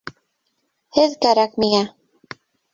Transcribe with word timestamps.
-Һеҙ 0.99 1.15
кәрәк 1.27 1.55
миңә. 1.67 1.85